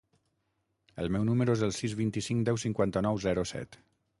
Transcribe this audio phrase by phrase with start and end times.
[1.03, 3.79] El meu número es el sis, vint-i-cinc, deu, cinquanta-nou, zero, set.